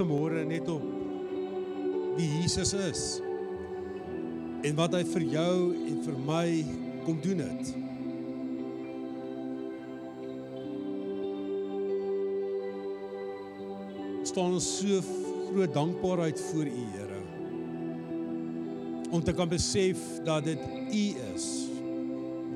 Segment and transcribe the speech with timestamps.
[0.00, 0.84] vanmôre net op
[2.16, 3.04] wie Jesus is
[4.64, 6.48] en wat hy vir jou en vir my
[7.06, 7.72] kom doen het.
[14.30, 15.00] staan ons so
[15.50, 17.20] groot dankbaarheid voor U Here.
[19.10, 20.60] Om te kan besef dat dit
[20.94, 21.04] U
[21.34, 21.46] is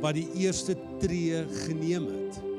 [0.02, 2.53] wat die eerste tree geneem het.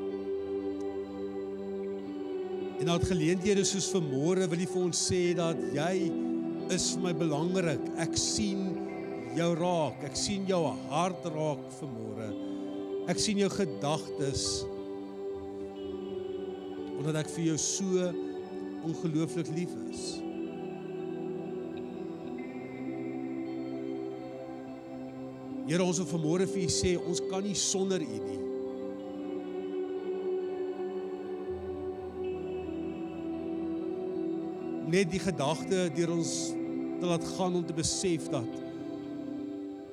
[2.86, 6.04] En dat geleenthede soos vanmôre wil U vir ons sê dat jy
[6.70, 7.82] is vir my belangrik.
[7.98, 8.60] Ek sien
[9.34, 10.04] jou raak.
[10.06, 10.60] Ek sien jou
[10.92, 12.28] hart raak vanmôre.
[13.10, 14.46] Ek sien jou gedagtes.
[16.94, 18.06] Omdat ek vir jou so
[18.86, 20.06] ongelooflik lief is.
[25.66, 28.42] Here ons wil vanmôre vir u sê ons kan nie sonder u nie.
[34.86, 36.32] Net die gedagte deur ons
[37.00, 38.62] te laat gaan om te besef dat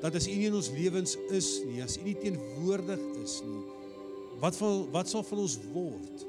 [0.03, 3.61] dat as u nie in ons lewens is nie, as u nie teenwoordig is nie,
[4.41, 6.25] wat van wat sal van ons word?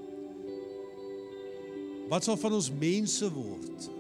[2.13, 3.91] Wat sal van ons mense word?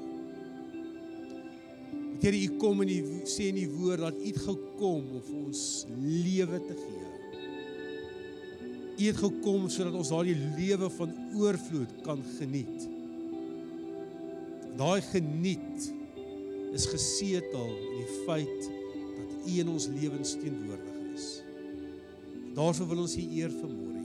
[2.24, 5.40] Here, U kom en U sê in U woord dat U het gekom om vir
[5.42, 7.10] ons lewe te gee.
[8.94, 12.93] U het gekom sodat ons daardie lewe van oorvloed kan geniet.
[14.74, 15.92] Daai geniet
[16.74, 18.70] is gesetel in die feit
[19.14, 21.26] dat U in ons lewens teenwoordig is.
[22.56, 24.02] Daarvoor wil ons U eer vanmôre.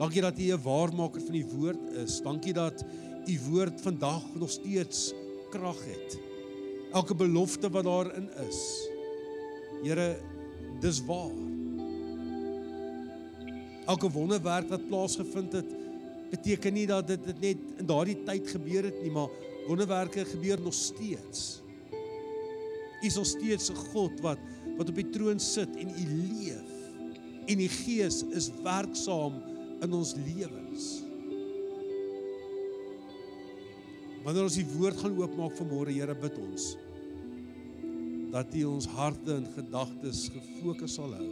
[0.00, 2.20] Dankie dat U 'n waarmaker van die woord is.
[2.22, 2.84] Dankie dat
[3.26, 5.12] U woord vandag nog steeds
[5.50, 6.18] krag het.
[6.92, 8.88] Elke belofte wat daarin is.
[9.82, 10.18] Here,
[10.80, 11.36] dis waar.
[13.86, 15.70] Elke wonderwerk wat plaasgevind het,
[16.30, 19.32] beteken nie dat dit, dit net in daardie tyd gebeur het nie, maar
[19.66, 21.60] wonderwerke gebeur nog steeds.
[23.00, 24.38] U is nog steeds 'n God wat
[24.76, 26.70] wat op die troon sit en U leef.
[27.46, 29.42] En die Gees is werksaam
[29.80, 31.02] in ons lewens.
[34.24, 36.76] Wanneer ons die woord gaan oopmaak vanmôre, Here, bid ons
[38.30, 41.30] dat U ons harte en gedagtes gefokus sal hou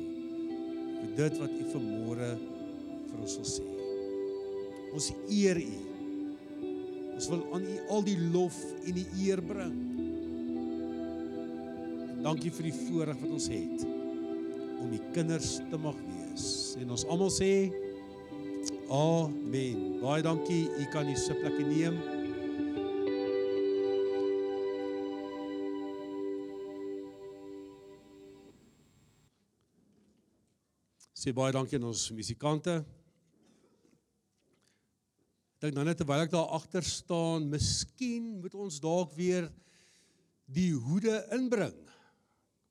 [0.99, 2.33] vir dit wat U vanmôre
[3.09, 3.78] vir ons wil sê.
[4.95, 5.77] Ons eer U.
[7.19, 9.77] Ons wil aan U al die lof en die eer bring.
[12.15, 13.87] En dankie vir die voorreg wat ons het
[14.79, 16.49] om U kinders te mag wees.
[16.79, 17.53] En ons almal sê
[18.89, 20.01] Amen.
[20.01, 20.65] Baie dankie.
[20.81, 21.99] U kan die sitplekke neem.
[31.19, 32.79] Sê baie dankie aan ons musikante.
[35.59, 39.49] Dink nou net terwyl ek daar agter staan, miskien moet ons dalk weer
[40.47, 41.75] die hoede inbring.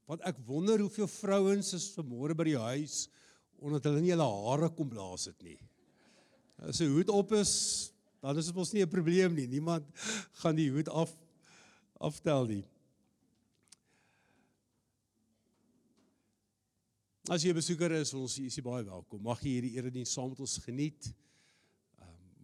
[0.08, 3.08] Want ek wonder hoeveel vrouens is vanmôre by die huis
[3.58, 5.58] omdat hulle nie hulle hare kom blaas het nie.
[6.62, 9.48] As 'n hoed op is, dan is dit mos nie 'n probleem nie.
[9.48, 9.86] Niemand
[10.42, 11.12] gaan die hoed af
[12.00, 12.66] aftel nie.
[17.28, 19.22] As jy besoeker is, ons is jy baie welkom.
[19.22, 21.14] Mag jy hierdie erediens saam met ons geniet.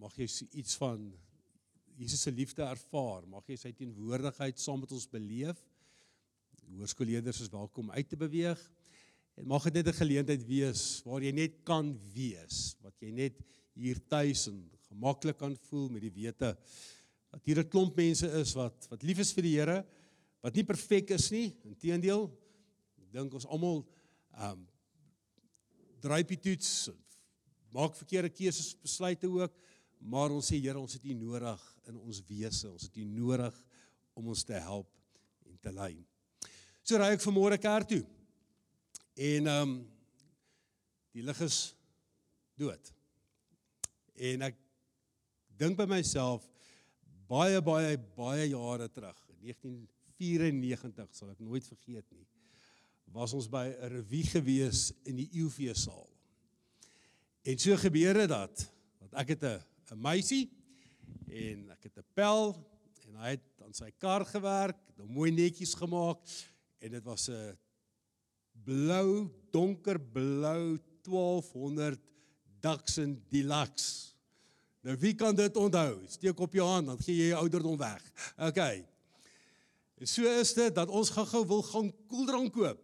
[0.04, 0.26] Mag jy
[0.60, 1.06] iets van
[1.96, 3.24] Jesus se liefde ervaar.
[3.32, 5.62] Mag jy sy teenwoordigheid saam met ons beleef.
[6.74, 8.60] Hoërskoolleerders is welkom uit te beweeg.
[9.40, 13.40] En mag dit net 'n geleentheid wees waar jy net kan wees, wat jy net
[13.74, 14.60] hier tuis en
[14.90, 16.58] gemaklik kan voel met die wete
[17.32, 19.86] dat hier 'n klomp mense is wat wat lief is vir die Here,
[20.42, 22.30] wat nie perfek is nie, inteendeel.
[22.98, 23.88] Ek dink ons almal
[24.34, 24.68] ehm um,
[26.02, 26.90] drypie toets,
[27.72, 29.54] maak verkeerde keuses, besluite ook,
[30.04, 33.56] maar ons sê Here, ons het U nodig in ons wese, ons het U nodig
[34.14, 34.90] om ons te help
[35.48, 35.94] en te lei.
[36.84, 38.04] So ry ek vanmôre kerk toe.
[39.16, 39.82] En ehm um,
[41.14, 41.58] die lig is
[42.58, 42.88] dood.
[44.18, 44.56] En ek
[45.62, 46.48] dink by myself
[47.30, 52.26] baie baie baie jare terug, 1994 sal ek nooit vergeet nie.
[53.14, 56.10] Was ons by 'n revue gewees in die UV saal.
[57.46, 58.66] En so gebeur dit dat
[59.00, 60.50] want ek het 'n 'n meisie
[61.28, 62.56] en ek het 'n pel
[63.08, 66.20] en hy het aan sy kar gewerk, hom mooi netjies gemaak
[66.80, 67.58] en dit was 'n
[68.64, 72.00] blou, donkerblou 1200
[72.62, 74.14] Datsun Deluxe.
[74.84, 76.04] Nou wie kan dit onthou?
[76.08, 78.04] Steek op jou hand, dan gee jy jou ouderdom weg.
[78.38, 78.60] OK.
[80.00, 82.82] En so is dit dat ons gou-gou wil gaan koeldrank koop.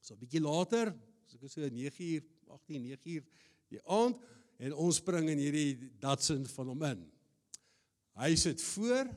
[0.00, 0.92] So 'n bietjie later,
[1.26, 3.24] so ek so 9uur, 18, 9uur
[3.68, 4.16] die aand
[4.62, 7.02] en ons spring in hierdie Datsun van hom in.
[8.20, 9.08] Hy sit voor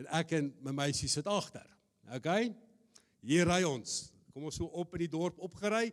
[0.00, 1.64] en ek en my meisie sit agter.
[2.16, 2.28] OK?
[3.24, 4.10] Hier ry ons.
[4.34, 5.88] Kom ons so op in die dorp opgery.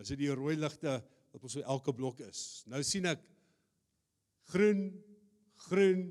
[0.00, 0.98] Is dit die rooi ligte
[1.30, 2.62] wat ons so elke blok is.
[2.70, 3.22] Nou sien ek
[4.50, 4.88] groen,
[5.68, 6.08] groen,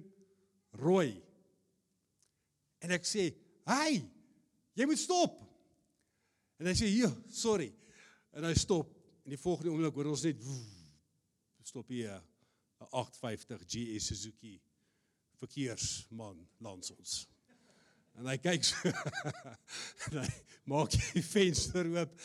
[0.79, 1.19] rooi.
[2.79, 3.33] En ek sê,
[3.65, 4.01] "Hey,
[4.73, 5.41] jy moet stop."
[6.59, 7.73] En hy sê, "Ja, sorry."
[8.33, 8.95] En hy stop.
[9.25, 10.37] En die volgende oomblik hoor ons net
[11.69, 12.17] stop hier
[12.79, 14.61] 'n 850 GS Suzuki
[15.37, 17.27] verkeersman langs ons.
[18.17, 18.89] En hy kyk so.
[20.09, 20.29] en hy
[20.71, 22.15] maak die venster oop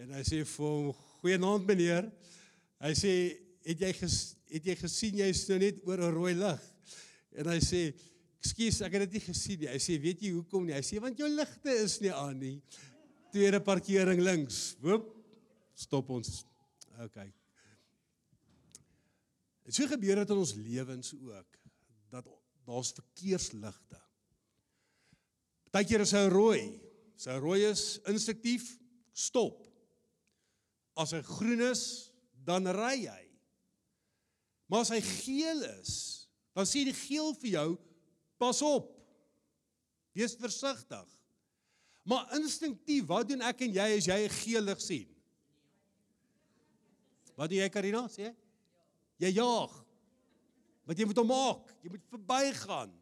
[0.00, 0.92] en hy sê vir hom,
[1.22, 2.10] "Goeienaand meneer."
[2.80, 3.14] Hy sê,
[3.64, 4.18] "Het jy ges,
[4.52, 6.62] het jy gesien jy's nou net oor 'n rooi lig?"
[7.32, 7.82] En hy sê,
[8.44, 11.00] "Ekskuus, ek het dit nie gesien nie." Hy sê, "Weet jy hoekom nie?" Hy sê,
[11.00, 12.62] "Want jou ligte is nie aan nie."
[13.32, 14.76] Tweede parkering links.
[14.80, 15.16] Woep.
[15.74, 16.44] Stop ons.
[16.98, 17.39] OK.
[19.70, 21.58] Dit so gebeur dit in ons lewens ook
[22.10, 22.26] dat
[22.66, 24.00] daar's verkeersligte.
[25.70, 26.62] Partykeer is hy rooi.
[27.14, 28.64] Sy rooi is instinktief
[29.14, 29.60] stop.
[30.98, 31.84] As hy groen is,
[32.42, 33.22] dan ry hy.
[34.66, 35.94] Maar as hy geel is,
[36.50, 37.68] dan sê die geel vir jou
[38.42, 38.90] pas op.
[40.18, 41.06] Wees versigtig.
[42.10, 45.10] Maar instinktief, wat doen ek en jy as jy 'n geel lig sien?
[47.38, 48.34] Wat doen jy Karina sê?
[48.34, 48.49] Jy
[49.28, 49.74] jaag.
[50.88, 52.94] Wat jy moet hom maak, jy moet verbygaan.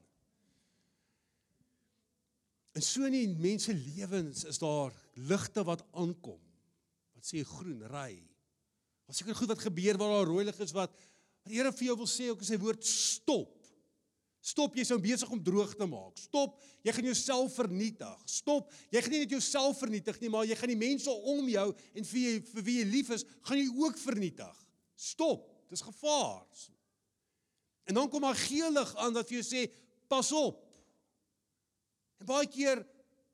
[2.75, 6.41] En so in die mense lewens is daar ligte wat aankom.
[7.15, 8.19] Wat sê groen ry.
[9.09, 11.87] Wat seker goed wat gebeur waar daar rooi lig is wat wat die Here vir
[11.89, 13.55] jou wil sê ook in sy woord stop.
[14.45, 16.19] Stop, jy's nou besig om droog te maak.
[16.21, 18.19] Stop, jy gaan jouself vernietig.
[18.31, 21.67] Stop, jy gaan nie net jouself vernietig nie, maar jy gaan die mense om jou
[21.73, 24.63] en vir wie vir wie jy lief is, gaan jy ook vernietig.
[24.99, 26.47] Stop, dis gevaar.
[27.89, 29.67] En dan kom daar geel lig aan wat vir jou sê,
[30.09, 30.65] pas op.
[32.19, 32.83] En baie keer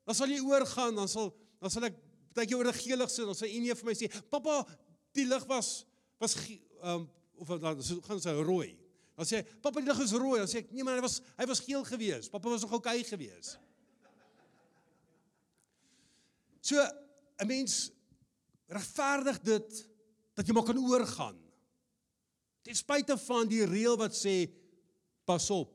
[0.05, 1.97] dan sal jy oorgaan, dan sal dan sal ek
[2.35, 4.65] baie keer oor 'n geel lig sit, dan sal een vir my sê, "Pappa,
[5.13, 5.85] die lig was
[6.19, 8.77] was ehm um, of dan gaan sy rooi."
[9.15, 11.21] Dan sê hy, "Pappa, die lig is rooi." Dan sê ek, "Nee, maar hy was
[11.37, 12.29] hy was geel gewees.
[12.29, 13.57] Pappa was nog oukei okay gewees."
[16.61, 16.75] So
[17.39, 17.91] 'n mens
[18.67, 19.87] regverdig dit
[20.33, 21.44] dat jy maar kan oorgaan.
[22.65, 24.47] Ten spyte van die reël wat sê
[25.25, 25.73] pas op.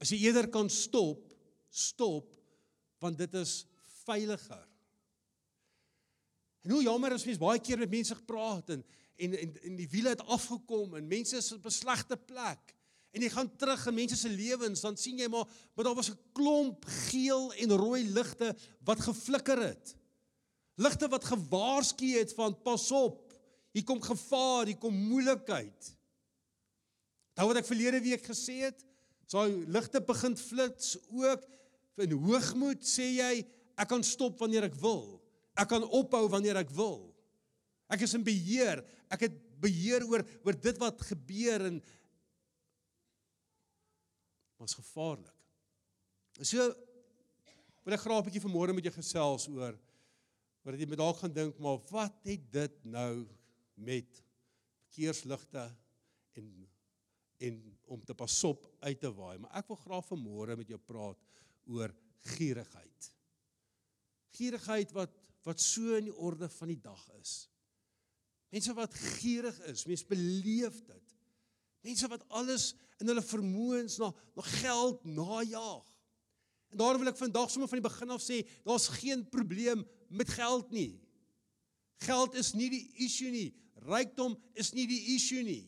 [0.00, 1.20] As jy eerder kan stop,
[1.68, 2.32] stop
[3.04, 3.66] want dit is
[4.06, 4.64] veiliger.
[6.64, 8.84] En hoe jammer is mens baie keer met mense gepraat en
[9.16, 12.74] en en, en die wiele het afgekom en mense is op 'n slegte plek.
[13.16, 16.10] En jy gaan terug in mense se lewens, dan sien jy maar maar daar was
[16.10, 19.96] 'n klomp geel en rooi ligte wat geflikker het.
[20.74, 23.32] Ligte wat gewaarsku het van pas op.
[23.72, 25.95] Hier kom gevaar, hier kom moeilikheid.
[27.36, 28.80] Nou wat ek verlede week gesê het,
[29.28, 31.44] sou ligte begin flits ook
[32.04, 33.32] in hoogmoed sê jy
[33.76, 35.18] ek kan stop wanneer ek wil.
[35.56, 37.10] Ek kan ophou wanneer ek wil.
[37.92, 38.82] Ek is in beheer.
[39.12, 41.80] Ek het beheer oor oor dit wat gebeur en
[44.60, 45.32] was gevaarlik.
[46.44, 46.60] So
[47.86, 49.76] wil ek graag 'n bietjie vanmôre met jou gesels oor
[50.64, 53.26] wat jy met dalk gaan dink maar wat het dit nou
[53.76, 54.22] met
[54.90, 55.70] verkeersligte
[56.34, 56.68] en
[57.38, 57.58] en
[57.92, 59.38] om te pasop uit te waai.
[59.38, 61.20] Maar ek wil graag vanmôre met jou praat
[61.70, 61.92] oor
[62.36, 63.10] gierigheid.
[64.36, 67.44] Gierigheid wat wat so in die orde van die dag is.
[68.50, 71.12] Mense wat gierig is, mense beleef dit.
[71.86, 75.86] Mense wat alles in hulle vermoëns na na geld najag.
[76.74, 80.34] En daarom wil ek vandag sommer van die begin af sê, daar's geen probleem met
[80.34, 80.96] geld nie.
[82.02, 83.48] Geld is nie die issue nie.
[83.86, 85.62] Rykdom is nie die issue nie.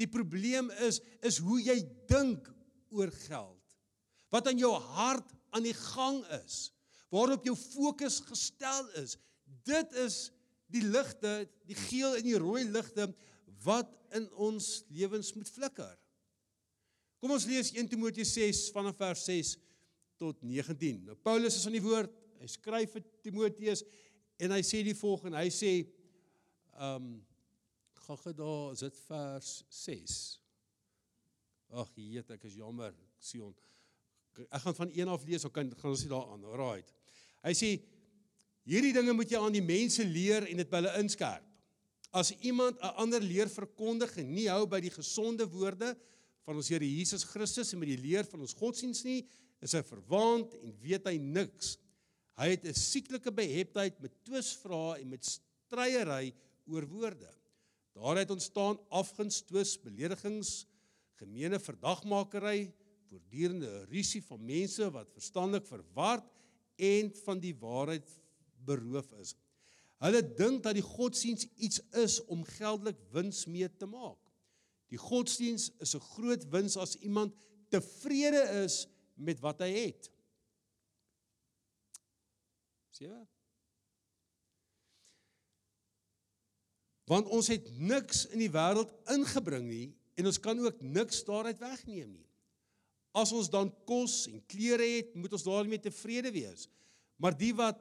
[0.00, 1.78] Die probleem is is hoe jy
[2.10, 2.48] dink
[2.94, 3.60] oor geld.
[4.34, 6.72] Wat aan jou hart aan die gang is.
[7.14, 9.16] Waarop jou fokus gestel is.
[9.66, 10.28] Dit is
[10.74, 13.06] die ligte, die geel en die rooi ligte
[13.64, 15.94] wat in ons lewens moet flikker.
[17.22, 19.54] Kom ons lees 1 Timoteus 6 vanaf vers 6
[20.20, 21.04] tot 19.
[21.06, 22.12] Nou Paulus is aan die woord.
[22.42, 23.84] Hy skryf vir Timoteus
[24.42, 25.40] en hy sê die volgende.
[25.40, 25.76] Hy sê
[26.74, 27.14] ehm um,
[28.04, 30.18] gaga daar is dit vers 6.
[31.74, 33.54] Ag, jeet, ek is jammer, Sion.
[34.44, 36.44] Ek gaan van 1 af lees, dan gaan ons nie daaraan.
[36.52, 36.92] Alraight.
[37.44, 37.70] Hy sê
[38.64, 41.44] Hierdie dinge moet jy aan die mense leer en dit by hulle inskerp.
[42.16, 45.96] As iemand 'n ander leer verkondig en nie hou by die gesonde woorde
[46.46, 49.26] van ons Here Jesus Christus en met die leer van ons godsdiens nie,
[49.60, 51.76] is hy verwaand en weet hy niks.
[52.38, 56.32] Hy het 'n sieklike beheptheid met twisvrae en met stryery
[56.66, 57.30] oor woorde.
[57.94, 60.64] Daaruit ontstaan afguns, twis, beledigings,
[61.20, 62.72] gemeene verdagmakery,
[63.08, 66.26] voortdurende rusie van mense wat verstandelik verward
[66.76, 68.08] en van die waarheid
[68.66, 69.34] beroof is.
[70.02, 74.18] Hulle dink dat die godsdiens iets is om geldelik wins mee te maak.
[74.90, 77.34] Die godsdiens is 'n groot wins as iemand
[77.70, 80.10] tevrede is met wat hy het.
[82.90, 83.10] Sien
[87.10, 91.58] Want ons het niks in die wêreld ingebring nie en ons kan ook niks daaruit
[91.60, 92.28] wegneem nie.
[93.14, 96.66] As ons dan kos en klere het, moet ons daarmee tevrede wees.
[97.20, 97.78] Maar die wat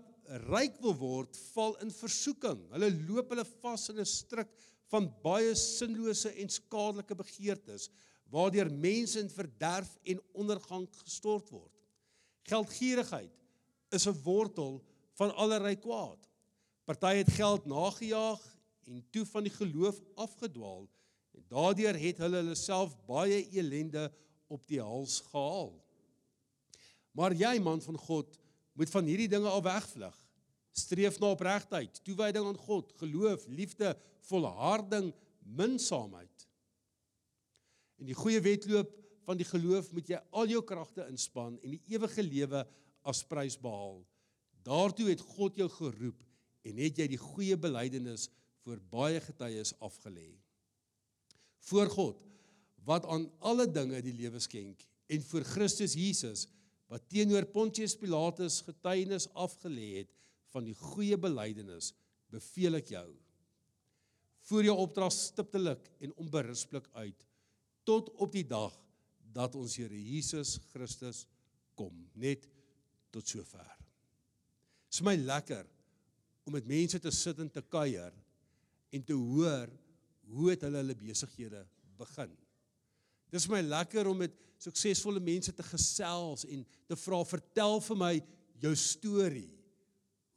[0.47, 2.59] ryk wil word, val in versoeking.
[2.71, 4.49] Hulle loop hulle vas in 'n struik
[4.91, 7.89] van baie sinlose en skadelike begeertes
[8.33, 11.71] waardeur mense in verderf en ondergang gestort word.
[12.49, 13.31] Geldgierigheid
[13.91, 14.81] is 'n wortel
[15.13, 16.29] van allerlei kwaad.
[16.85, 18.41] Party het geld nagejaag
[18.87, 20.87] en toe van die geloof afgedwaal
[21.33, 24.07] en daardeur het hulle hulle self baie elende
[24.53, 25.73] op die hals gehaal.
[27.17, 28.37] Maar jy man van God,
[28.73, 30.15] moet van hierdie dinge al wegvlug.
[30.73, 33.93] Streef na opregtheid, toewyding aan God, geloof, liefde,
[34.25, 35.11] volharding,
[35.43, 36.47] minsaamheid.
[38.01, 38.89] In die goeie wedloop
[39.27, 42.63] van die geloof moet jy al jou kragte inspann en die ewige lewe
[43.07, 44.01] as prys behaal.
[44.65, 46.23] Daartoe het God jou geroep
[46.63, 48.29] en het jy die goeie belydenis
[48.63, 50.31] voor baie getuies afgelê.
[51.69, 52.23] Voor God
[52.87, 56.47] wat aan alle dinge die lewe skenk en voor Christus Jesus
[56.91, 60.11] wat teenoor Pontius Pilatus getuienis afgelê het
[60.53, 61.93] van die goeie belydenis,
[62.29, 63.07] beveel ek jou.
[64.45, 67.27] Voer jou opdrag stiptelik en onberispelik uit
[67.87, 68.75] tot op die dag
[69.33, 71.23] dat ons Here Jesus Christus
[71.75, 72.45] kom, net
[73.13, 73.65] tot sover.
[74.85, 75.65] Dit is my lekker
[76.45, 78.13] om met mense te sit en te kuier
[78.93, 79.71] en te hoor
[80.33, 81.63] hoe het hulle hulle besighede
[81.97, 82.31] begin.
[83.33, 88.13] Dis my lekker om met suksesvolle mense te gesels en te vra vertel vir my
[88.63, 89.49] jou storie.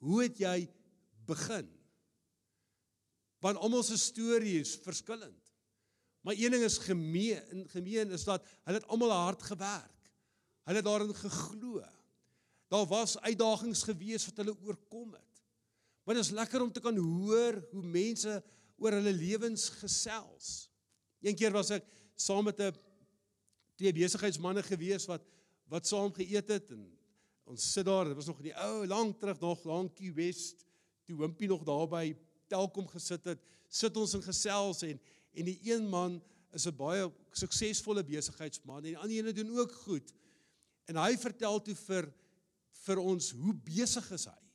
[0.03, 0.57] Hoe het jy
[1.29, 1.69] begin?
[3.45, 5.43] Want almal se storie is verskillend.
[6.27, 10.11] Maar een ding is gemeen, gemeen is dat hulle het almal hard gewerk.
[10.67, 11.85] Hulle het daarin geglo.
[12.73, 15.36] Daar was uitdagings gewees wat hulle oorkom het.
[16.07, 18.39] Maar dit is lekker om te kan hoor hoe mense
[18.79, 20.69] oor hulle lewens gesels.
[21.19, 22.77] Een keer was ek saam met 'n
[23.75, 25.25] twee besigheidsmense gewees wat
[25.67, 26.87] wat saam geëet het en
[27.45, 30.65] ons sit daar, dit was nog in die ou lank terug nog lankie West,
[31.05, 35.01] toe Wimpie nog daar by Telkom gesit het, sit ons in gesels en
[35.35, 36.23] en die een man
[36.53, 40.15] is 'n baie suksesvolle besigheidsman en die ander ene doen ook goed.
[40.87, 42.13] En hy vertel toe vir
[42.87, 44.46] vir ons hoe besig is hy.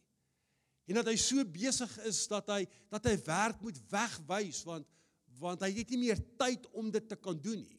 [0.92, 4.88] En dat hy so besig is dat hy dat hy werk moet wegwys want
[5.42, 7.78] want hy het nie meer tyd om dit te kan doen nie.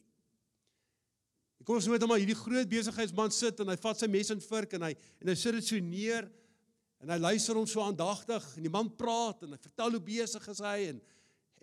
[1.61, 4.31] Ek kom ons moet hom maar hierdie groot besigheidsman sit en hy vat sy mes
[4.33, 6.25] en vurk en hy en hy sit dit so neer
[7.03, 10.49] en hy luister hom so aandagtig en die man praat en hy vertel hoe besig
[10.65, 10.99] hy en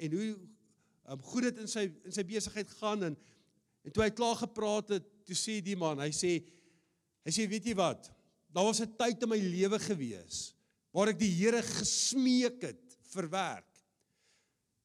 [0.01, 3.19] en hoe um, goed dit in sy in sy besigheid gaan en
[3.81, 6.39] en toe hy klaar gepraat het, toe sê die man, hy sê
[7.27, 8.09] hy sê weet jy wat?
[8.53, 10.55] Daar was 'n tyd in my lewe gewees
[10.95, 13.67] waar ek die Here gesmeek het vir werk.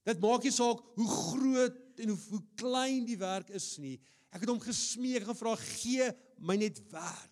[0.06, 3.96] Dit maak nie saak hoe groot en hoe, hoe klein die werk is nie.
[4.30, 7.32] Ek het hom gesmeek gevra gee my net werk.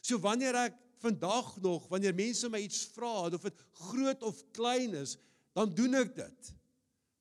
[0.00, 4.94] So wanneer ek vandag nog wanneer mense my iets vra of dit groot of klein
[4.96, 5.16] is,
[5.56, 6.52] dan doen ek dit.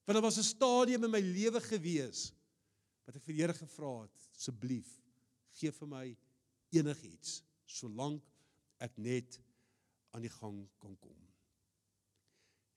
[0.05, 2.31] Want dit was 'n stadium in my lewe gewees
[3.05, 4.89] wat ek vir die Here gevra het, asseblief
[5.59, 6.05] gee vir my
[6.71, 8.23] enigiets solank
[8.79, 9.39] ek net
[10.11, 11.17] aan die gang kan kom.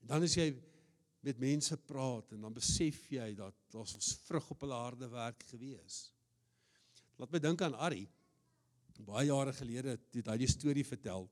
[0.02, 0.50] En dan is jy
[1.22, 5.44] met mense praat en dan besef jy dat daar's ons vrug op hulle harde werk
[5.52, 6.08] gewees.
[7.20, 8.02] Laat my dink aan Ari.
[9.02, 11.28] Baie jare gelede het hy die storie vertel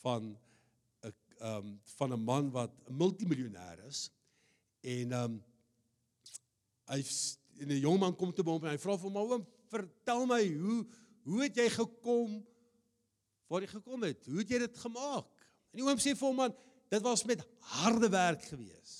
[0.00, 4.10] van 'n ehm um, van 'n man wat 'n multimiljonair is
[4.80, 5.44] en ehm um,
[6.88, 7.00] hy
[7.64, 10.86] 'n jong man kom te hom en hy vra vir hom oom vertel my hoe
[11.26, 12.46] hoe het jy gekom
[13.48, 14.26] waar jy gekom het?
[14.26, 15.48] Hoe het jy dit gemaak?
[15.72, 16.54] En die oom sê vir hom man
[16.90, 17.42] dit was met
[17.80, 18.94] harde werk gewees.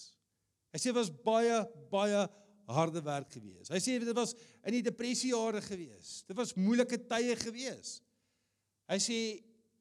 [0.75, 1.63] Hy sê dit was baie
[1.93, 2.27] baie
[2.67, 3.71] harde werk gewees.
[3.71, 4.35] Hy sê dit was
[4.67, 6.23] in die depressiejare gewees.
[6.27, 8.01] Dit was moeilike tye gewees.
[8.91, 9.19] Hy sê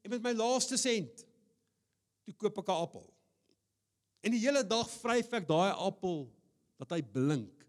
[0.06, 1.24] met my laaste sent
[2.26, 3.06] toe koop ek 'n appel.
[4.22, 6.26] En die hele dag vryf ek daai appel
[6.78, 7.66] dat hy blink.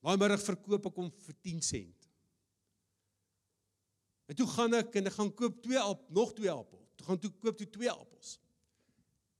[0.00, 2.05] Daai middag verkoop ek hom vir 10 sent.
[4.26, 6.90] En toe gaan ek en ek gaan koop twee appels, nog twee appels.
[6.98, 8.36] Toe gaan toe koop toe twee appels.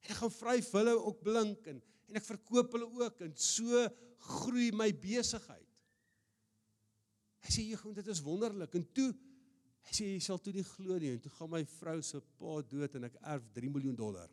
[0.05, 3.87] En ek gaan vryf hulle ook blink en en ek verkoop hulle ook en so
[4.39, 5.65] groei my besigheid.
[7.47, 9.09] Hy sê jy gaan dit is wonderlik en toe
[9.87, 12.61] hy sê jy sal toe nie glo nie en toe gaan my vrou se pa
[12.71, 14.31] dood en ek erf 3 miljoen dollar.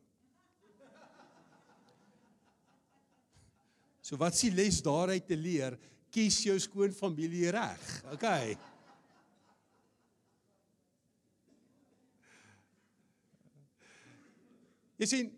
[4.03, 5.77] So wat s'ie les daaruit te leer?
[6.13, 7.85] Kies jou skoon familie reg.
[8.13, 8.25] OK.
[15.03, 15.31] Jy sien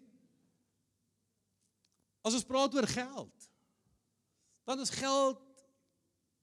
[2.26, 3.50] as ons praat oor geld,
[4.66, 5.42] dan is geld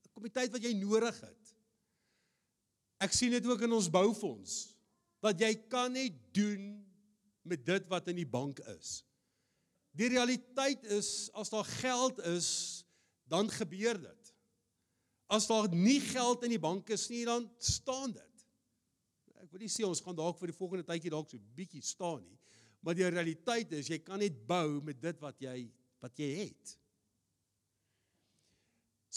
[0.07, 1.55] 'n komiteit wat jy nodig het.
[3.03, 4.75] Ek sien dit ook in ons boufonds
[5.23, 6.83] dat jy kan net doen
[7.43, 9.05] met dit wat in die bank is.
[9.95, 12.85] Die realiteit is as daar geld is,
[13.27, 14.35] dan gebeur dit.
[15.27, 18.47] As daar nie geld in die bank is nie, dan staan dit.
[19.43, 22.23] Ek wil nie sê ons gaan dalk vir die volgende tydjie dalk so bietjie staan
[22.23, 22.39] nie,
[22.83, 25.57] maar die realiteit is jy kan net bou met dit wat jy
[26.03, 26.73] wat jy het.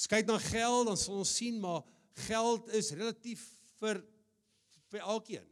[0.06, 1.82] Kyk na geld, dan sal ons sien maar
[2.28, 3.44] geld is relatief
[3.80, 4.04] vir
[4.92, 5.48] vir elkeen.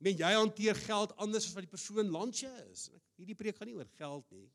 [0.00, 2.86] Men jy hanteer geld anders as wat die persoon jou is.
[3.18, 4.46] Hierdie preek gaan nie oor geld nie.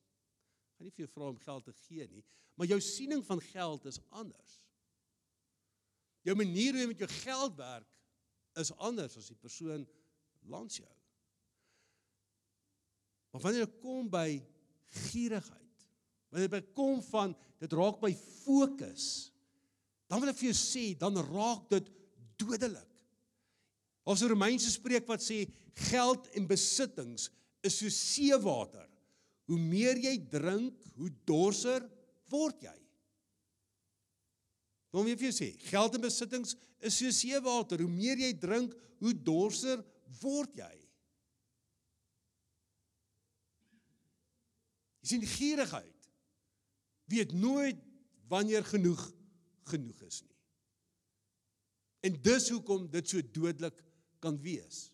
[0.78, 2.24] Gaan nie vir jou vra om geld te gee nie,
[2.56, 4.62] maar jou siening van geld is anders.
[6.26, 7.92] Jou manier hoe jy met jou geld werk
[8.60, 9.86] is anders as die persoon
[10.50, 10.96] langs jou.
[13.36, 14.30] Maar wanneer dit kom by
[15.10, 15.88] gierigheid,
[16.32, 19.08] wanneer dit kom van dit raak by fokus,
[20.08, 21.90] dan wil ek vir jou sê, dan raak dit
[22.40, 22.94] dodelik.
[24.08, 25.42] Ons Romeinse spreek wat sê
[25.90, 27.28] geld en besittings
[27.68, 28.88] is so seewater.
[29.52, 31.84] Hoe meer jy drink, hoe dorser
[32.32, 32.78] word jy.
[34.96, 37.84] Kom weer vir jou sê, geld en besittings is so seewater.
[37.84, 39.84] Hoe meer jy drink, hoe dorser
[40.24, 40.85] word jy.
[45.06, 46.08] Jy sien gierigheid
[47.14, 47.78] weet nooit
[48.32, 49.04] wanneer genoeg
[49.70, 50.34] genoeg is nie.
[52.10, 53.78] En dis hoekom dit so dodelik
[54.22, 54.88] kan wees.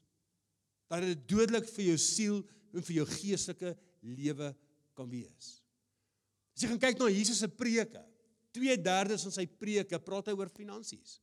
[0.92, 2.42] Dat dit dodelik vir jou siel
[2.76, 3.72] en vir jou geestelike
[4.04, 4.52] lewe
[4.96, 5.62] kan wees.
[6.52, 8.04] As jy gaan kyk na Jesus se preke,
[8.52, 11.22] 2/3 van sy preke praat hy oor finansies.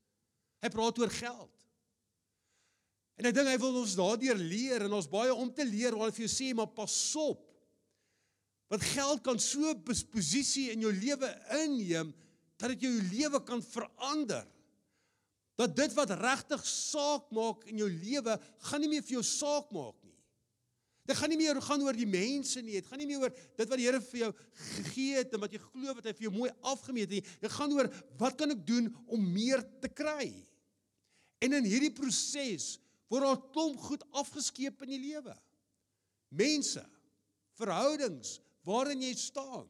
[0.64, 1.66] Hy praat oor geld.
[3.20, 6.08] En ek dink hy wil ons daardeur leer en ons baie om te leer waar
[6.08, 7.47] hy vir jou sê maar pas op.
[8.68, 11.28] Want geld kan so 'n posisie in jou lewe
[11.64, 12.14] inneem
[12.56, 14.46] dat dit jou lewe kan verander
[15.58, 18.36] dat dit wat regtig saak maak in jou lewe
[18.68, 20.14] gaan nie meer vir jou saak maak nie.
[21.08, 23.64] Dit gaan nie meer gaan oor die mense nie, dit gaan nie meer oor dit
[23.64, 24.28] wat die Here vir jou
[24.60, 27.36] gegee het en wat jy glo wat hy vir jou mooi afgemeet het nie.
[27.42, 27.88] Dit gaan oor
[28.20, 30.28] wat kan ek doen om meer te kry?
[31.42, 32.76] En in hierdie proses
[33.10, 35.34] word daar klomp goed afgeskeep in die lewe.
[36.38, 36.84] Mense,
[37.58, 38.36] verhoudings
[38.68, 39.68] waarin jy staan.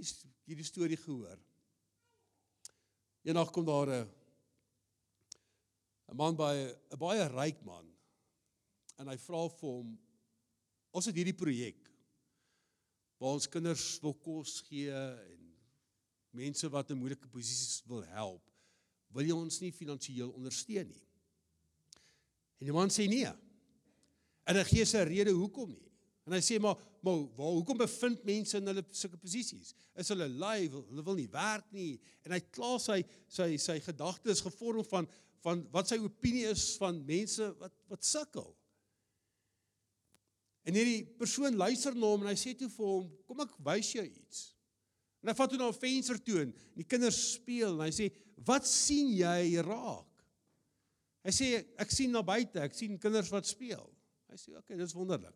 [0.00, 0.14] Is
[0.48, 1.38] hierdie storie gehoor.
[3.26, 4.08] Eendag kom daar 'n
[6.10, 6.54] 'n man by
[6.90, 7.86] 'n baie ryk man
[8.98, 9.98] en hy vra vir hom
[10.90, 11.78] ons het hierdie projek
[13.20, 15.44] waar ons kinders wil kos gee en
[16.30, 18.42] mense wat in moeilike posisies wil help
[19.14, 21.06] wil jy ons nie finansiëel ondersteun nie
[22.58, 23.30] en die man sê nee
[24.50, 25.90] en hy gee sy rede hoekom nie
[26.30, 29.70] En hy sê maar maar waar hoekom bevind mense in hulle sulke posisies?
[29.96, 31.94] Is hulle lui, hulle wil nie werk nie
[32.26, 35.08] en hy kla sy sy sy gedagtes gevorm van
[35.40, 38.50] van wat sy opinie is van mense wat wat sukkel.
[40.68, 43.94] En hierdie persoon luister na hom en hy sê toe vir hom, "Kom ek wys
[43.96, 44.52] jou iets."
[45.22, 48.12] En hy vat toe na 'n venster toe en die kinders speel en hy sê,
[48.44, 50.06] "Wat sien jy raak?"
[51.24, 53.90] Hy sê, "Ek sien na buite, ek sien kinders wat speel."
[54.30, 55.34] Hy sê, "Oké, okay, dis wonderlik."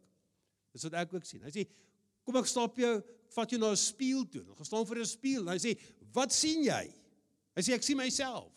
[0.72, 1.42] Dis wat ek ook sien.
[1.42, 1.68] Hy sê,
[2.24, 3.02] "Kom ek stap jou,
[3.34, 5.48] vat jou na 'n spieël toe." Ons staan voor 'n spieël.
[5.48, 5.80] Hy sê,
[6.12, 6.94] "Wat sien jy?"
[7.56, 8.52] Hy sê, "Ek sien myself."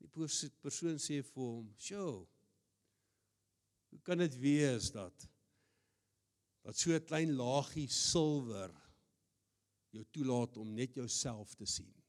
[0.00, 2.26] Die persoon sê vir hom, "Sjoe.
[3.90, 5.28] Hoe kan dit wees dat
[6.64, 8.70] dat so 'n klein laagie silwer
[9.90, 12.02] jou toelaat om net jouself te sien?"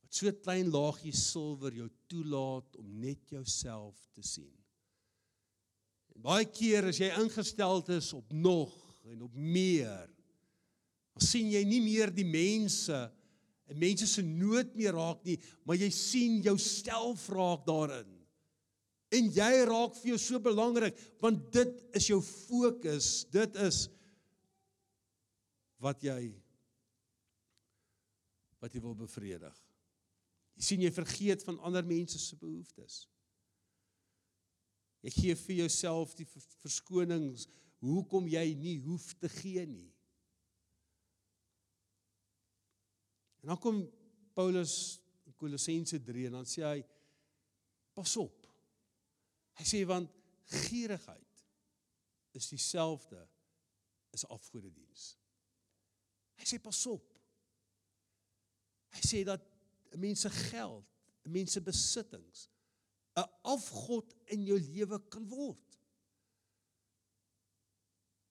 [0.00, 4.52] Dat so klein laagie silwer jou toelaat om net jouself te sien.
[6.16, 8.72] Baie keer as jy ingestel is op nog
[9.06, 10.08] en op meer,
[11.14, 12.96] dan sien jy nie meer die mense
[13.66, 18.08] en mense se nood meer raak nie, maar jy sien jouself raak daarin.
[19.14, 23.84] En jy raak vir jou so belangrik want dit is jou fokus, dit is
[25.82, 26.20] wat jy
[28.62, 29.65] wat jy wil bevredig.
[30.56, 33.04] Jy sien jy vergeet van ander mense se behoeftes.
[35.04, 36.26] Jy gee vir jouself die
[36.62, 37.46] verskonings
[37.84, 39.90] hoekom jy nie hoef te gee nie.
[43.44, 43.84] En dan kom
[44.34, 44.96] Paulus
[45.28, 46.80] in Kolossense 3 en dan sê hy
[47.94, 48.48] pas op.
[49.60, 50.10] Hy sê want
[50.66, 51.44] gierigheid
[52.36, 53.20] is dieselfde
[54.16, 55.12] as afgodediens.
[56.40, 57.06] Hy sê pas op.
[58.96, 59.44] Hy sê dat
[59.94, 60.84] mense geld,
[61.22, 62.48] mense besittings
[63.16, 65.78] 'n afgod in jou lewe kan word.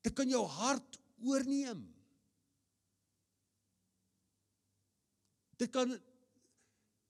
[0.06, 1.82] Dit kan jou hart oorneem.
[5.58, 5.96] Dit kan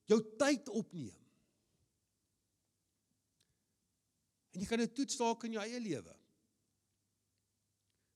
[0.08, 1.18] jou tyd opneem.
[4.56, 6.16] En jy kan dit toets dalk in jou eie lewe.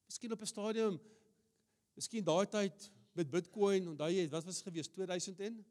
[0.08, 1.02] Miskien op 'n stadium,
[1.94, 5.66] miskien daai tyd met Bitcoin, onthou jy, wat was gewees 2000 en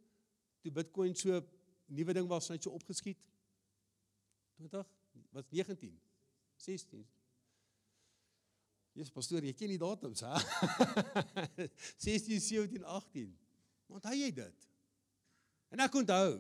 [0.69, 1.41] toe Bitcoin so
[1.89, 3.19] nuwe ding was, net so opgeskiet.
[4.59, 4.85] 20
[5.33, 5.95] was 19
[6.59, 7.07] 16
[8.99, 11.67] Jesus pastoor, jy ken die datums, hè?
[12.03, 13.29] 16, 17, 18.
[13.95, 14.65] Onthou jy dit?
[15.71, 16.33] En ek onthou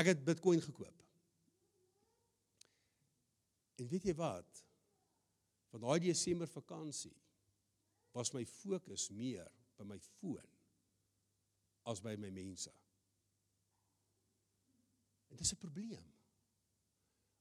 [0.00, 1.00] ek het Bitcoin gekoop.
[3.80, 4.60] En weet jy wat?
[5.72, 7.16] Van daai Desember vakansie
[8.12, 10.44] was my fokus meer by my foon
[11.90, 12.70] as by my mense.
[15.30, 16.04] En dis 'n probleem.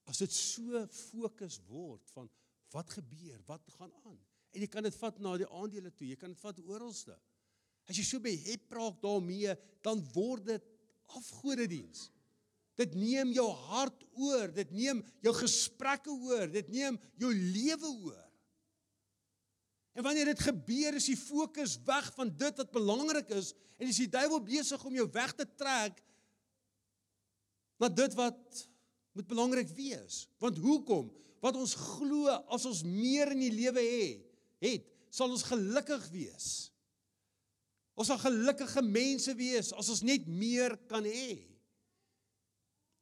[0.10, 2.30] As dit so fokus word van
[2.72, 4.20] wat gebeur, wat gaan aan?
[4.52, 7.18] En jy kan dit vat na die aandele toe, jy kan dit vat oralste.
[7.90, 10.66] As jy so behep raak daarmee, dan word dit
[11.06, 12.10] afgodediens.
[12.76, 18.29] Dit neem jou hart oor, dit neem jou gesprekke oor, dit neem jou lewe oor.
[20.00, 23.98] En wanneer dit gebeur, is die fokus weg van dit wat belangrik is en is
[24.00, 25.98] die duiwel besig om jou weg te trek
[27.84, 28.62] na dit wat
[29.12, 30.22] moet belangrik wees.
[30.40, 31.10] Want hoekom?
[31.44, 34.24] Wat ons glo as ons meer in die lewe het,
[34.64, 36.48] het, sal ons gelukkig wees.
[38.00, 41.42] Ons sal gelukkige mense wees as ons net meer kan hê.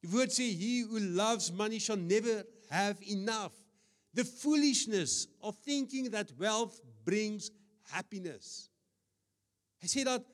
[0.01, 2.41] Die woord sê he who loves money shall never
[2.73, 3.53] have enough.
[4.17, 7.51] The foolishness of thinking that wealth brings
[7.93, 8.67] happiness.
[9.81, 10.25] Hy sê dat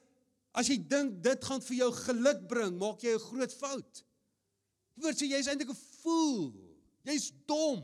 [0.58, 4.04] as jy dink dit gaan vir jou geluk bring, maak jy 'n groot fout.
[4.94, 6.54] Die woord sê jy's eintlik 'n fool.
[7.06, 7.84] Jy's dom.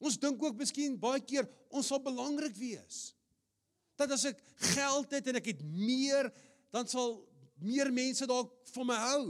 [0.00, 3.14] Ons dink ook miskien baie keer ons sal belangrik wees.
[3.96, 4.40] Dat as ek
[4.74, 6.30] geld het en ek het meer,
[6.72, 7.18] dan sal
[7.60, 9.24] meer mense dalk van my hou.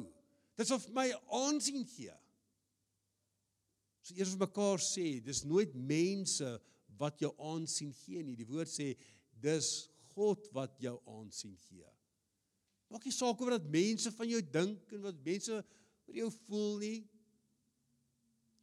[0.56, 1.08] Dit sal vir my
[1.42, 2.14] aansien gee.
[4.02, 6.60] So eers vir mekaar sê, dis nooit mense
[7.00, 8.36] wat jou aansien gee nie.
[8.38, 8.92] Die woord sê
[9.40, 11.88] dis God wat jou aansien gee.
[12.90, 16.72] Maak nie saak oor wat mense van jou dink en wat mense oor jou voel
[16.82, 16.98] nie.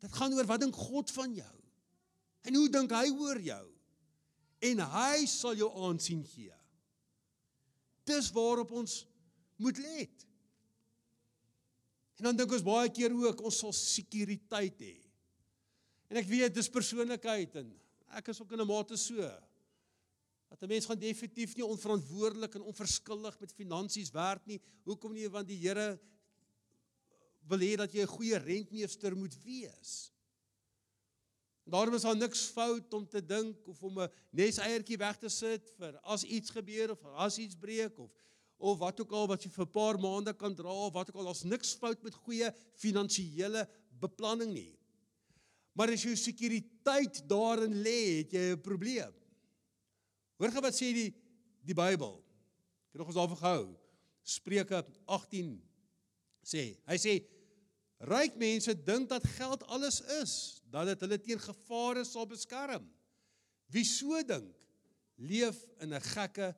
[0.04, 1.56] Dit gaan oor wat dink God van jou?
[2.48, 3.64] En hoe dink hy oor jou?
[4.68, 6.54] En hy sal jou aansien gee.
[8.08, 9.02] Dis waarop ons
[9.62, 10.28] moet let.
[12.18, 14.96] En dan dink ons baie keer ook ons sal sekuriteit hê.
[16.08, 17.74] En ek weet dis persoonlikheid en
[18.16, 19.22] ek is ook in 'n mate so.
[20.50, 24.62] Dat 'n mens gaan definitief nie onverantwoordelik en onverskillig met finansies werk nie.
[24.84, 25.30] Hoekom nie?
[25.30, 26.00] Want die Here
[27.48, 30.12] wil hê dat jy 'n goeie rentmeester moet wees.
[31.64, 35.74] Daarom is daar niks fout om te dink of om 'n neseiertjie weg te sit
[35.78, 38.12] vir as iets gebeur of as iets breek of
[38.60, 41.16] of wat ook al wat jy vir 'n paar maande kan dra of wat ook
[41.16, 43.68] al daar's niks fout met goeie finansiële
[44.00, 44.80] beplanning nie.
[45.78, 49.14] Maar as jou sekuriteit daarin lê, het jy 'n probleem.
[50.38, 51.14] Hoor gou wat sê die
[51.68, 52.18] die Bybel.
[52.18, 53.78] Ek het nog ons daarvoor gehou.
[54.24, 55.62] Spreuke 18
[56.44, 56.78] sê.
[56.88, 57.14] Hy sê
[58.00, 62.86] ryk mense dink dat geld alles is, dat dit hulle teen gevare sal beskerm.
[63.68, 64.56] Wie so dink,
[65.18, 66.56] leef in 'n gekke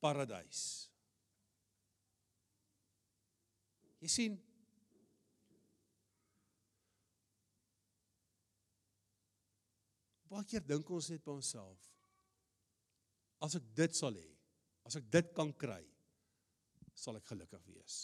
[0.00, 0.90] paradys.
[4.00, 4.49] Jy sien
[10.30, 11.78] Baie keer dink ons net by onsself.
[13.42, 14.28] As ek dit sal hê,
[14.86, 15.82] as ek dit kan kry,
[16.94, 17.98] sal ek gelukkig wees.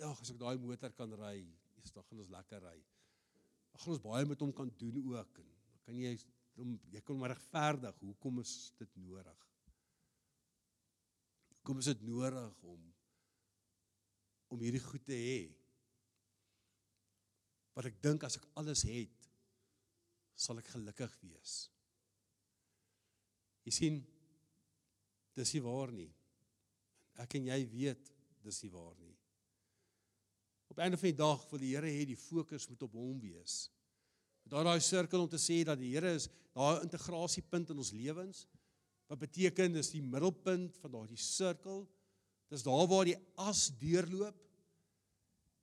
[0.00, 1.42] Ja, as ek daai motor kan ry,
[1.82, 2.78] is dan gaan ons lekker ry.
[3.72, 6.14] Dan gaan ons baie met hom kan doen ook en kan jy
[6.60, 9.46] om jy kan maar regverdig hoekom is dit nodig?
[11.54, 12.88] Hoekom is dit nodig om
[14.50, 15.40] om hierdie goed te hê.
[17.76, 19.29] Wat ek dink as ek alles het,
[20.40, 21.56] sal ek gelukkig wees.
[23.68, 23.98] Jy sien,
[25.36, 26.08] dis nie waar nie.
[27.20, 28.08] Ek en jy weet
[28.44, 29.12] dis nie waar nie.
[30.70, 33.66] Op einde van die dag wil die Here hê die fokus moet op hom wees.
[34.48, 38.46] Daar daai sirkel om te sê dat die Here is daai integrasiepunt in ons lewens
[39.10, 41.82] wat beteken is die middelpunt van daardie sirkel.
[42.50, 44.36] Dis daar waar die as deurloop.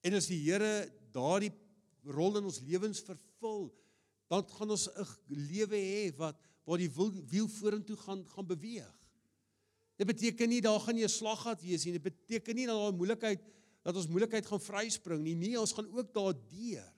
[0.03, 1.53] En as die Here daardie
[2.11, 3.69] rol in ons lewens vervul,
[4.27, 8.95] dan gaan ons 'n lewe hê wat waar die wiel, wiel vorentoe gaan gaan beweeg.
[9.97, 11.93] Dit beteken nie daar gaan nie 'n slaggat wees nie.
[11.93, 13.41] Dit beteken nie dat daar 'n moeilikheid
[13.81, 15.35] dat ons moeilikheid gaan vryspring nie.
[15.35, 16.93] Nee, ons gaan ook daardeur.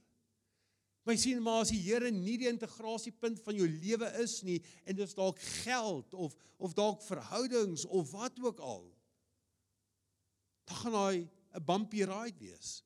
[1.06, 4.96] Jy sien maar as die Here nie die integrasiepunt van jou lewe is nie en
[4.96, 8.84] dit is dalk geld of of dalk verhoudings of wat ook al.
[10.66, 12.84] Dan gaan hy 'n bumpy ride wees.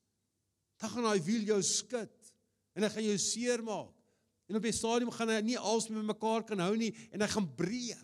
[0.78, 2.34] Dan gaan hy wiel jou skud
[2.76, 4.03] en hy gaan jou seermaak.
[4.54, 7.28] En op die stadium gaan hy nie als met mekaar kan hou nie en hy
[7.32, 8.04] gaan breek.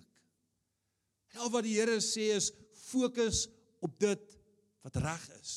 [1.29, 2.47] En al wat die Here sê is
[2.89, 3.43] fokus
[3.85, 4.31] op dit
[4.81, 5.51] wat reg is.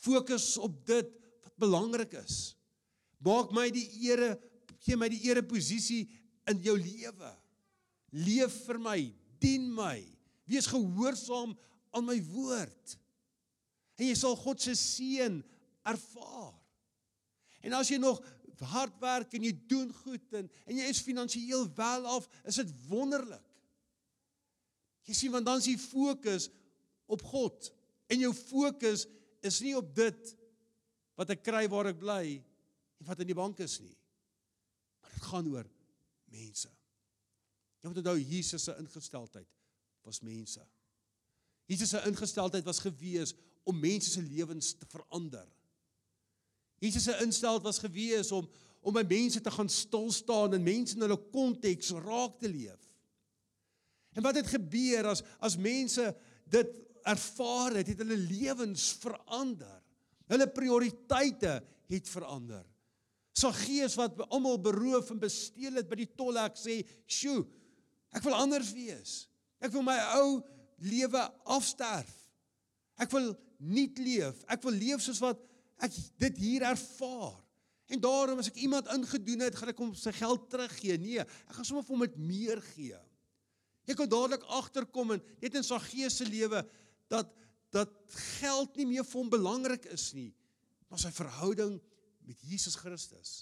[0.00, 1.10] Fokus op dit
[1.44, 2.54] wat belangrik is.
[3.20, 4.38] Maak my die ere,
[4.86, 6.06] gee my die ere posisie
[6.48, 7.34] in jou lewe.
[8.24, 8.98] Leef vir my,
[9.36, 9.98] dien my.
[10.48, 11.52] Wees gehoorsaam
[11.92, 12.96] aan my woord.
[14.00, 15.42] En jy sal God se seën
[15.84, 16.56] ervaar.
[17.60, 18.24] En as jy nog
[18.60, 22.70] hard werk en jy doen goed en en jy is finansiëel wel af, is dit
[22.88, 23.42] wonderlik.
[25.04, 26.48] Jy sien want dan is die fokus
[27.10, 27.70] op God
[28.12, 29.06] en jou fokus
[29.44, 30.34] is nie op dit
[31.18, 33.96] wat ek kry waar ek bly en wat in die bank is nie.
[35.02, 35.68] Maar dit gaan oor
[36.32, 36.70] mense.
[37.82, 39.50] Jy moet onthou Jesus se ingesteldheid
[40.04, 40.62] was mense.
[41.68, 45.46] Jesus se ingesteldheid was gewees om mense se lewens te verander.
[46.82, 48.48] Jesus se instel was gewees om
[48.84, 52.82] om by mense te gaan stil staan en mense in hulle konteks raak te leef.
[54.12, 56.04] En wat het gebeur as as mense
[56.52, 59.80] dit ervaar het, het hulle lewens verander.
[60.28, 61.58] Hulle prioriteite
[61.92, 62.64] het verander.
[63.34, 67.44] Saggeus wat almal beroof en besteel het by die tolhek sê, "Sjoe,
[68.12, 69.28] ek wil anders wees.
[69.60, 70.42] Ek wil my ou
[70.84, 72.14] lewe afsterf.
[73.00, 74.44] Ek wil nuut leef.
[74.46, 75.40] Ek wil leef soos wat
[75.78, 77.40] ek dit hier ervaar."
[77.92, 80.96] En daarom as ek iemand ingedoen het, gaan ek hom sy geld teruggee.
[80.98, 83.00] Nee, ek gaan sommer vir hom met meer gee.
[83.84, 86.64] Jy kan dadelik agterkom en net in Saggeus se lewe
[87.12, 87.32] dat
[87.74, 87.90] dat
[88.38, 90.30] geld nie meer vir hom belangrik is nie,
[90.86, 91.72] maar sy verhouding
[92.22, 93.32] met Jesus Christus.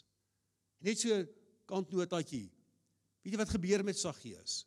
[0.81, 1.18] Net so
[1.68, 2.47] kantnotaatjie.
[3.21, 4.62] Weet jy wat gebeur met Saggeus?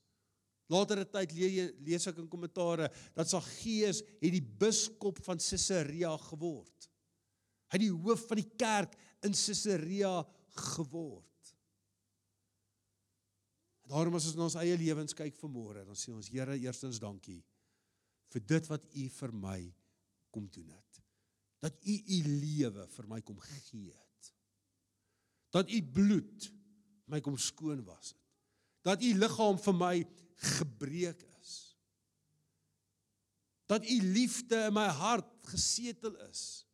[0.70, 6.90] Later 'n tyd lees ek in kommentare dat Saggeus het die biskop van Caesarea geword.
[7.76, 8.94] Hy die hoof van die kerk
[9.28, 10.22] in Caesarea
[10.56, 11.50] geword.
[13.84, 17.02] En daarom as ons na ons eie lewens kyk vanmôre, dan sê ons Here, eerstens
[17.04, 17.42] dankie
[18.32, 19.60] vir dit wat U vir my
[20.32, 21.02] kom doen het.
[21.62, 24.32] Dat U U lewe vir my kom gegee het.
[25.52, 26.48] Dat U bloed
[27.12, 28.22] my kom skoon was het.
[28.88, 29.96] Dat U liggaam vir my
[30.56, 31.54] gebreek is.
[33.68, 36.65] Dat U liefde in my hart gesetel is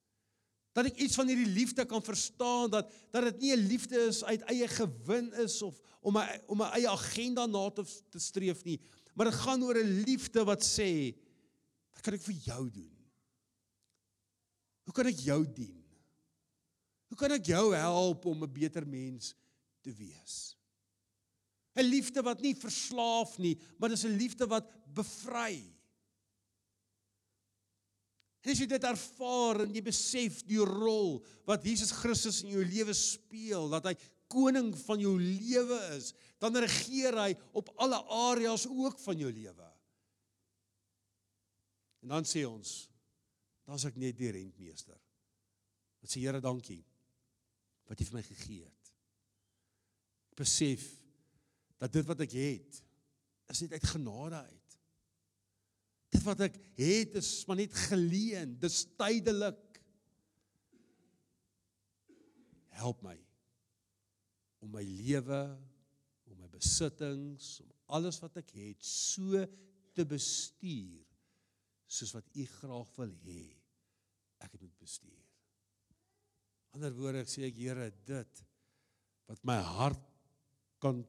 [0.74, 4.24] dat ek iets van hierdie liefde kan verstaan dat dat dit nie 'n liefde is
[4.24, 8.64] uit eie gewin is of om my om my eie agenda na te, te streef
[8.64, 8.80] nie
[9.16, 11.16] maar dit gaan oor 'n liefde wat sê
[11.94, 12.98] wat kan ek vir jou doen?
[14.84, 15.84] Hoe kan ek jou dien?
[17.08, 19.36] Hoe kan ek jou help om 'n beter mens
[19.82, 20.56] te wees?
[21.76, 25.64] 'n liefde wat nie verslaaf nie maar dis 'n liefde wat bevry
[28.42, 32.64] En as jy dit ervaar en jy besef die rol wat Jesus Christus in jou
[32.66, 33.96] lewe speel, dat hy
[34.32, 38.00] koning van jou lewe is, dan regeer hy op alle
[38.32, 39.68] areas ook van jou lewe.
[42.02, 42.72] En dan sê ons,
[43.68, 44.98] dan's ek net die rentmeester.
[46.02, 46.82] Wat sê Here, dankie
[47.92, 48.92] wat jy vir my gegee het.
[50.32, 50.86] Ek besef
[51.82, 52.78] dat dit wat ek het
[53.52, 54.61] is net uit genade uit.
[56.12, 59.60] Dit wat ek het is maar net geleen, dis tydelik.
[62.82, 63.17] Help my
[64.62, 65.41] om my lewe,
[66.30, 69.41] om my besittings, om alles wat ek het so
[69.97, 71.02] te bestuur
[71.91, 73.41] soos wat U graag wil hê
[74.45, 75.26] ek moet bestuur.
[76.76, 78.43] Ander woorde sê ek Here dit
[79.28, 80.06] wat my hart
[80.84, 81.02] kan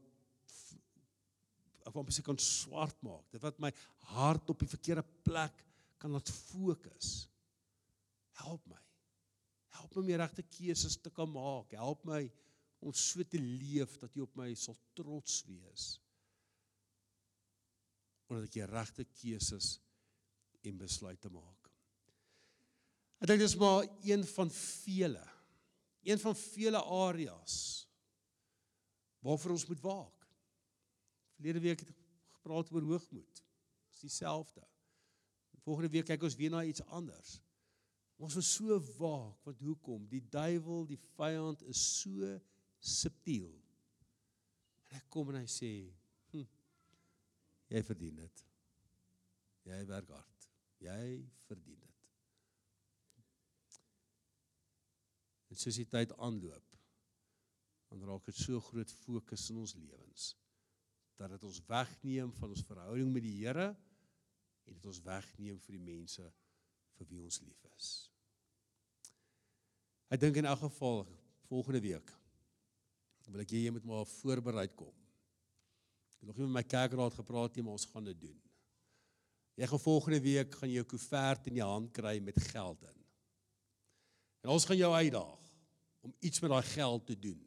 [1.87, 3.27] of amper se kan swart maak.
[3.33, 3.73] Dit wat my
[4.13, 5.65] hart op die verkeerde plek
[6.03, 7.27] kan laat fokus.
[8.43, 8.81] Help my.
[9.79, 11.75] Help my om die regte keuses te kan maak.
[11.79, 12.25] Help my
[12.83, 15.95] om so te leef dat jy op my sal trots wees.
[18.29, 19.77] Omdat ek die regte keuses
[20.67, 21.71] en besluite maak.
[23.23, 25.23] Ek dink dis maar een van vele.
[26.03, 27.57] Een van vele areas
[29.23, 30.22] waarvoor ons moet waak.
[31.43, 31.89] Verlede week het
[32.37, 33.45] gepraat oor hoogmoed.
[33.91, 34.63] Dis dieselfde.
[35.63, 37.41] Volgende week kyk ons weer na iets anders.
[38.23, 40.05] Ons is so waak want hoekom?
[40.07, 42.29] Die duiwel, die vyand is so
[42.79, 43.51] subtiel.
[44.87, 45.71] En hy kom en hy sê,
[46.31, 46.47] hm,
[47.75, 48.45] jy verdien dit.
[49.67, 50.47] Jy werk hard.
[50.83, 51.07] Jy
[51.49, 52.07] verdien dit.
[55.51, 56.79] En soos die tyd aanloop,
[57.91, 60.31] dan raak dit so groot fokus in ons lewens
[61.17, 63.69] dat dit ons wegneem van ons verhouding met die Here
[64.65, 66.25] en dit ons wegneem vir die mense
[66.97, 67.93] vir wie ons lief is.
[70.13, 71.07] Ek dink in elk geval
[71.49, 72.13] volgende week
[73.33, 74.93] wil ek hê jy moet maar voorbereid kom.
[76.13, 78.39] Ek het nog nie met my kerkraad gepraat nie, maar ons gaan dit doen.
[79.59, 82.99] Jy gaan volgende week gaan jy 'n koevert in die hand kry met geld in.
[84.43, 85.43] En ons gaan jou uitdaag
[86.03, 87.41] om iets met daai geld te doen.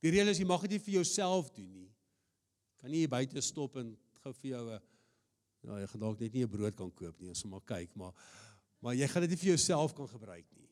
[0.00, 1.90] Die reël is jy mag dit nie vir jouself doen nie.
[2.78, 4.80] Kan nie hier buite stop en gou vir jou 'n
[5.66, 7.96] ja, jy gaan dalk net nie 'n brood kan koop nie, ons moet maar kyk,
[7.96, 8.14] maar
[8.80, 10.70] maar jy gaan dit nie vir jouself kan gebruik nie.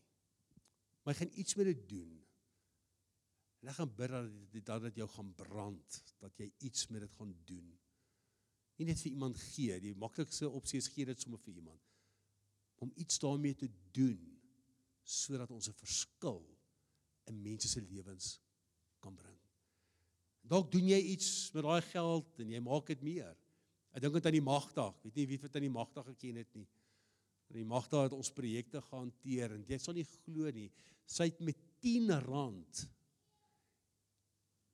[1.02, 2.12] Maar jy gaan iets met dit doen.
[3.62, 7.12] En ek gaan bid dat dat dit jou gaan brand, dat jy iets met dit
[7.18, 7.66] gaan doen.
[8.76, 11.82] Nie net vir iemand gee, die maklikste opsie is gee dit sommer vir iemand.
[12.84, 14.20] Om iets daarmee te doen
[15.02, 16.42] sodat ons 'n verskil
[17.26, 18.40] in mense se lewens.
[20.46, 23.34] Dalk doen jy iets met daai geld en jy maak dit meer.
[23.96, 24.94] Ek dink aan die magdag.
[25.02, 26.66] Weet nie wie het aan die magdag geken het nie.
[27.54, 30.68] Die magdag het ons projekte gehanteer en jy sal nie glo nie.
[31.06, 32.86] Sy het met 10 rand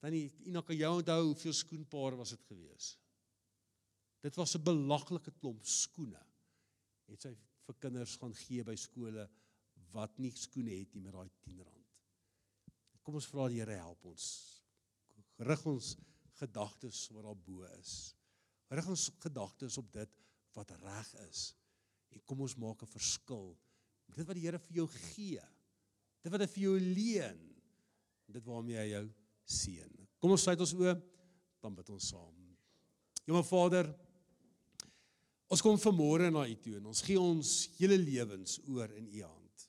[0.03, 2.97] dan Ina kan jy onthou hoeveel skoenpare was dit gewees?
[4.23, 6.19] Dit was 'n belaglike klomp skoene.
[7.07, 9.29] Het sy vir kinders gaan gee by skole
[9.93, 11.87] wat nie skoene het nie met daai 10 rand.
[13.03, 14.52] Kom ons vra die Here help ons.
[15.39, 15.97] Rig ons
[16.41, 18.15] gedagtes wat daar bo is.
[18.73, 20.21] Rig ons gedagtes op dit
[20.57, 21.53] wat reg is.
[22.13, 23.57] En kom ons maak 'n verskil.
[24.15, 25.41] Dit wat die Here vir jou gee.
[26.23, 27.41] Dit wat hy vir jou leen.
[28.29, 29.11] Dit waarmee hy jou
[29.45, 30.09] seën.
[30.19, 31.01] Kom ons sluit ons oë
[31.63, 32.35] dan bid ons saam.
[33.27, 33.87] Hemel Vader,
[35.53, 39.23] ons kom vanmôre na U toe en ons gee ons hele lewens oor in U
[39.23, 39.69] hand.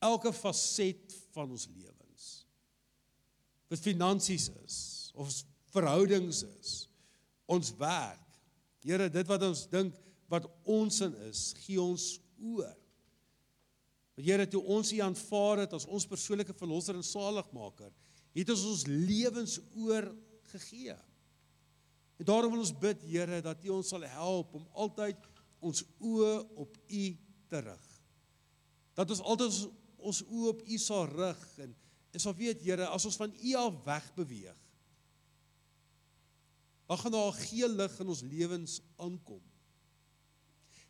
[0.00, 1.99] Elke faset van ons lewe
[3.70, 4.78] wat finansies is
[5.14, 5.30] of
[5.70, 6.74] verhoudings is,
[7.50, 8.26] ons werk.
[8.86, 9.96] Here, dit wat ons dink
[10.30, 12.76] wat ons in is, gee ons oor.
[14.16, 17.90] Want Here, toe ons U aanvaar het as ons persoonlike verlosser en saligmaker,
[18.36, 20.96] het ons ons lewens oorgegee.
[22.20, 25.28] En daarom wil ons bid, Here, dat U ons sal help om altyd
[25.60, 27.04] ons oë op U
[27.50, 27.86] te rig.
[28.98, 29.60] Dat ons altyd
[30.00, 31.74] ons oë op U sal rig en
[32.10, 34.56] is of weet Here, as ons van U af weg beweeg,
[36.90, 39.42] dan gaan daar 'n geel lig in ons lewens aankom.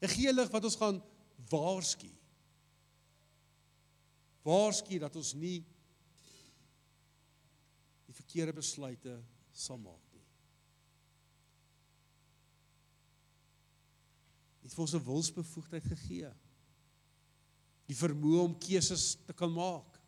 [0.00, 1.02] 'n Geel lig wat ons gaan
[1.48, 2.10] waarsku.
[4.42, 5.66] Waarsku dat ons nie
[8.06, 10.24] die verkeerde besluite sal maak nie.
[14.62, 16.32] Dit word 'n wilsbevoegdheid gegee.
[17.86, 19.99] Die vermoë om keuses te kan maak.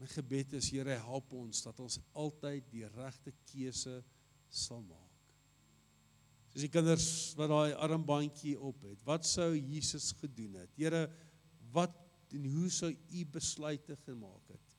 [0.00, 3.98] My gebed is Here help ons dat ons altyd die regte keuse
[4.48, 5.10] sal maak.
[6.50, 7.08] Soos die kinders
[7.38, 9.02] wat daai armbandjie op het.
[9.06, 10.72] Wat sou Jesus gedoen het?
[10.78, 11.04] Here,
[11.74, 11.94] wat
[12.32, 14.76] en hoe sou u besluite gemaak het?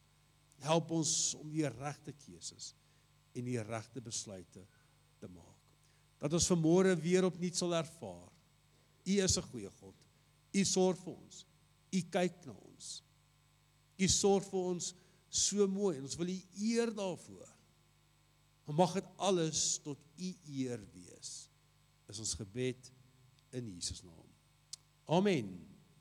[0.65, 2.71] Help ons om die regte keuses
[3.37, 4.65] en die regte besluite
[5.21, 5.59] te maak.
[6.21, 8.29] Dat ons vanmôre weer opnuut sal ervaar.
[9.05, 9.95] U is 'n goeie God.
[10.53, 11.45] U sorg vir ons.
[11.93, 13.03] U kyk na ons.
[13.97, 14.93] U sorg vir ons
[15.31, 17.47] so mooi en ons wil U eer daarvoor.
[18.67, 21.31] En mag dit alles tot U eer wees.
[22.11, 22.91] Is ons gebed
[23.55, 24.27] in Jesus naam.
[25.11, 25.70] Amen.